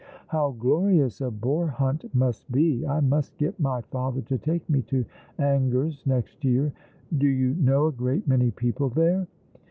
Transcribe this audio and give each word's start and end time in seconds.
"How 0.29 0.49
glorious 0.57 1.21
a 1.21 1.29
boar 1.29 1.67
hunt 1.67 2.15
must 2.15 2.51
be! 2.51 2.83
I 2.87 3.01
must 3.01 3.37
get 3.37 3.59
my 3.59 3.81
father 3.81 4.21
to 4.23 4.39
take 4.39 4.67
me 4.67 4.81
to 4.89 5.05
Angers 5.37 6.01
next 6.07 6.43
year. 6.43 6.73
Do 7.15 7.27
you 7.27 7.53
know 7.53 7.85
a 7.85 7.91
great 7.91 8.27
many 8.27 8.49
people 8.49 8.89
there 8.89 9.27